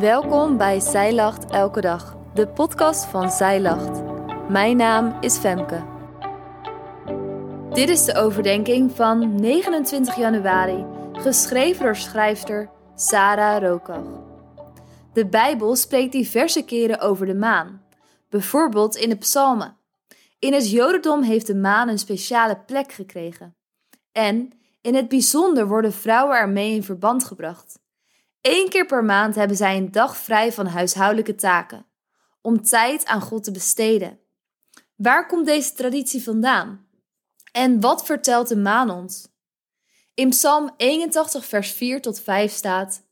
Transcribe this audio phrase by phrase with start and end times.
[0.00, 4.02] Welkom bij Zij Lacht Elke Dag, de podcast van Zij Lacht.
[4.48, 5.84] Mijn naam is Femke.
[7.72, 14.22] Dit is de overdenking van 29 januari, geschreven door schrijfster Sarah Rokach.
[15.12, 17.82] De Bijbel spreekt diverse keren over de maan,
[18.28, 19.76] bijvoorbeeld in de psalmen.
[20.38, 23.56] In het Jodendom heeft de maan een speciale plek gekregen.
[24.12, 24.50] En
[24.80, 27.84] in het bijzonder worden vrouwen ermee in verband gebracht.
[28.40, 31.86] Eén keer per maand hebben zij een dag vrij van huishoudelijke taken,
[32.40, 34.20] om tijd aan God te besteden.
[34.96, 36.88] Waar komt deze traditie vandaan?
[37.52, 39.28] En wat vertelt de maan ons?
[40.14, 43.06] In Psalm 81, vers 4 tot 5 staat: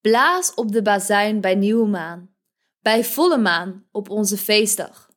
[0.00, 2.34] Blaas op de bazuin bij nieuwe maan,
[2.80, 5.10] bij volle maan op onze feestdag.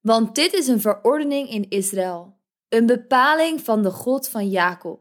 [0.00, 2.38] Want dit is een verordening in Israël,
[2.68, 5.00] een bepaling van de God van Jacob.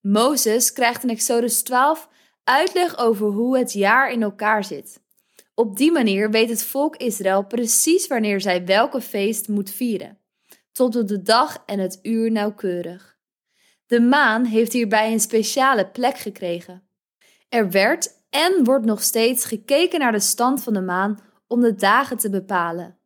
[0.00, 2.08] Mozes krijgt in Exodus 12
[2.48, 5.04] uitleg over hoe het jaar in elkaar zit.
[5.54, 10.18] Op die manier weet het volk Israël precies wanneer zij welke feest moet vieren,
[10.72, 13.18] tot op de dag en het uur nauwkeurig.
[13.86, 16.88] De maan heeft hierbij een speciale plek gekregen.
[17.48, 21.74] Er werd en wordt nog steeds gekeken naar de stand van de maan om de
[21.74, 22.98] dagen te bepalen.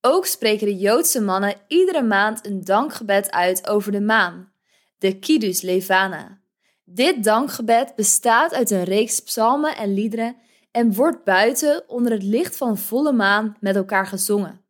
[0.00, 4.52] Ook spreken de Joodse mannen iedere maand een dankgebed uit over de maan,
[4.98, 6.40] de Kiddush Levana.
[6.88, 10.36] Dit dankgebed bestaat uit een reeks psalmen en liederen
[10.70, 14.64] en wordt buiten onder het licht van volle maan met elkaar gezongen.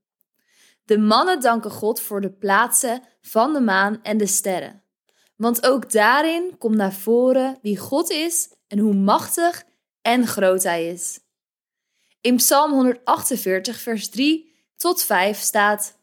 [0.84, 4.82] De mannen danken God voor de plaatsen van de maan en de sterren.
[5.36, 9.64] Want ook daarin komt naar voren wie God is en hoe machtig
[10.02, 11.20] en groot Hij is.
[12.20, 15.98] In Psalm 148, vers 3 tot 5 staat: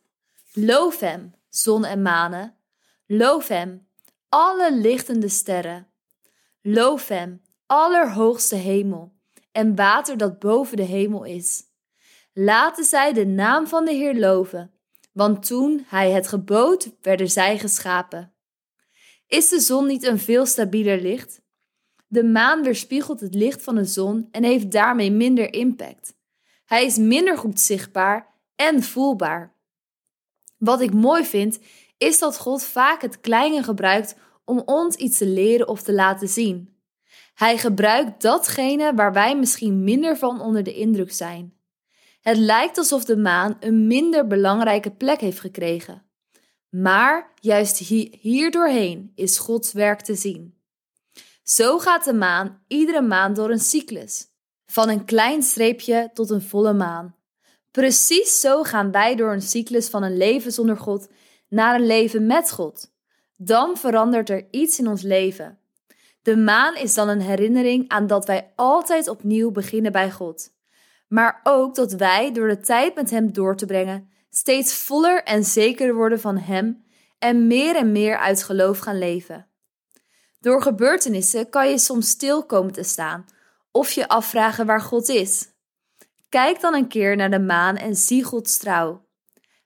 [0.54, 2.56] Loof Hem, zon en manen.
[3.08, 3.88] Loof Hem,
[4.30, 5.93] alle lichtende sterren.
[6.66, 9.14] Loof Hem, allerhoogste hemel,
[9.52, 11.64] en water dat boven de hemel is.
[12.34, 14.72] Laten zij de naam van de Heer loven,
[15.12, 18.34] want toen Hij het gebood, werden zij geschapen.
[19.28, 21.42] Is de zon niet een veel stabieler licht?
[22.08, 26.16] De maan weerspiegelt het licht van de zon en heeft daarmee minder impact.
[26.66, 29.56] Hij is minder goed zichtbaar en voelbaar.
[30.58, 31.60] Wat ik mooi vind,
[31.98, 34.16] is dat God vaak het kleine gebruikt
[34.46, 36.78] om ons iets te leren of te laten zien.
[37.34, 41.54] Hij gebruikt datgene waar wij misschien minder van onder de indruk zijn.
[42.22, 46.06] Het lijkt alsof de maan een minder belangrijke plek heeft gekregen.
[46.70, 47.78] Maar juist
[48.22, 50.58] hier doorheen is Gods werk te zien.
[51.44, 54.28] Zo gaat de maan iedere maand door een cyclus,
[54.66, 57.16] van een klein streepje tot een volle maan.
[57.72, 61.08] Precies zo gaan wij door een cyclus van een leven zonder God
[61.50, 62.93] naar een leven met God
[63.46, 65.58] dan verandert er iets in ons leven.
[66.22, 70.52] De maan is dan een herinnering aan dat wij altijd opnieuw beginnen bij God.
[71.08, 75.44] Maar ook dat wij door de tijd met Hem door te brengen steeds voller en
[75.44, 76.84] zekerder worden van Hem
[77.20, 79.48] en meer en meer uit geloof gaan leven.
[80.40, 83.26] Door gebeurtenissen kan je soms stil komen te staan
[83.72, 85.48] of je afvragen waar God is.
[86.30, 89.06] Kijk dan een keer naar de maan en zie Gods trouw.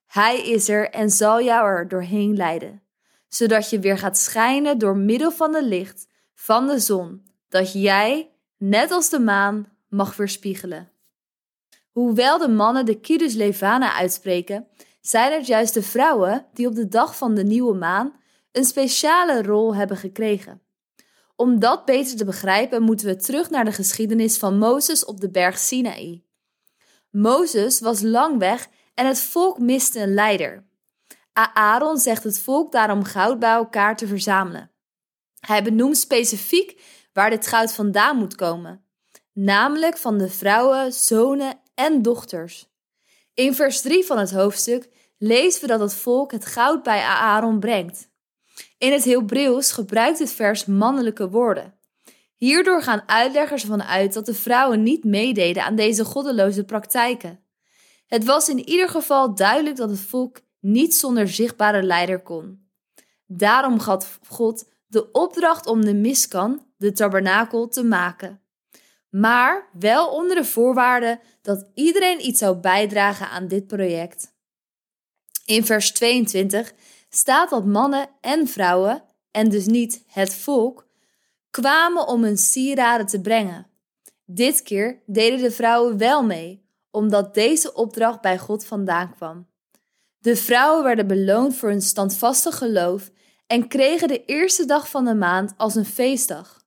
[0.05, 2.86] Hij is er en zal jou er doorheen leiden
[3.27, 8.31] zodat je weer gaat schijnen door middel van het licht van de zon, dat jij,
[8.57, 10.91] net als de maan, mag weerspiegelen.
[11.91, 14.67] Hoewel de mannen de Kidus Levana uitspreken,
[15.01, 18.13] zijn het juist de vrouwen die op de dag van de nieuwe maan
[18.51, 20.61] een speciale rol hebben gekregen.
[21.35, 25.29] Om dat beter te begrijpen, moeten we terug naar de geschiedenis van Mozes op de
[25.29, 26.23] berg Sinaï.
[27.09, 30.66] Mozes was lang weg en het volk miste een leider.
[31.45, 34.71] Aaron zegt het volk daarom goud bij elkaar te verzamelen.
[35.39, 36.81] Hij benoemt specifiek
[37.13, 38.85] waar dit goud vandaan moet komen,
[39.33, 42.69] namelijk van de vrouwen, zonen en dochters.
[43.33, 47.59] In vers 3 van het hoofdstuk lezen we dat het volk het goud bij Aaron
[47.59, 48.09] brengt.
[48.77, 51.73] In het Hebreeuws gebruikt het vers mannelijke woorden.
[52.35, 57.39] Hierdoor gaan uitleggers ervan uit dat de vrouwen niet meededen aan deze goddeloze praktijken.
[58.07, 60.39] Het was in ieder geval duidelijk dat het volk
[60.71, 62.69] niet zonder zichtbare leider kon.
[63.25, 68.41] Daarom gaf God de opdracht om de miskan, de tabernakel, te maken.
[69.09, 74.35] Maar wel onder de voorwaarde dat iedereen iets zou bijdragen aan dit project.
[75.45, 76.73] In vers 22
[77.09, 80.87] staat dat mannen en vrouwen, en dus niet het volk,
[81.49, 83.67] kwamen om hun sieraden te brengen.
[84.25, 89.47] Dit keer deden de vrouwen wel mee, omdat deze opdracht bij God vandaan kwam.
[90.19, 93.11] De vrouwen werden beloond voor hun standvastig geloof
[93.47, 96.65] en kregen de eerste dag van de maand als een feestdag.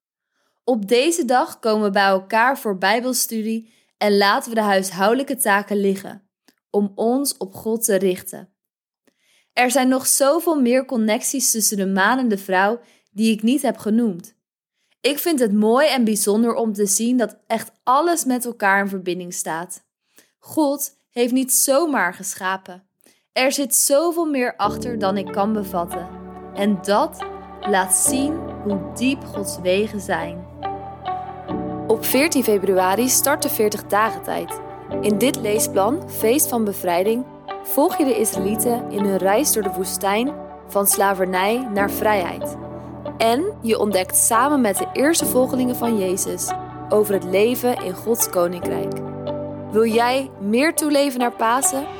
[0.64, 5.81] Op deze dag komen we bij elkaar voor Bijbelstudie En laten we de huishoudelijke taken
[5.81, 6.29] liggen,
[6.70, 8.49] om ons op God te richten.
[9.53, 12.81] Er zijn nog zoveel meer connecties tussen de maan en de vrouw
[13.11, 14.35] die ik niet heb genoemd.
[15.00, 18.88] Ik vind het mooi en bijzonder om te zien dat echt alles met elkaar in
[18.88, 19.85] verbinding staat.
[20.38, 22.89] God heeft niet zomaar geschapen.
[23.32, 26.09] Er zit zoveel meer achter dan ik kan bevatten.
[26.55, 27.25] En dat
[27.61, 30.47] laat zien hoe diep Gods wegen zijn.
[31.87, 34.61] Op 14 februari start de 40 dagen tijd.
[35.00, 37.25] In dit leesplan, Feest van Bevrijding,
[37.62, 40.32] volg je de Israëlieten in hun reis door de woestijn
[40.67, 42.56] van slavernij naar vrijheid.
[43.19, 46.50] En je ontdekt samen met de eerste volgelingen van Jezus
[46.88, 48.93] over het leven in Gods koninkrijk.
[49.71, 52.00] Wil jij meer toeleven naar Pasen?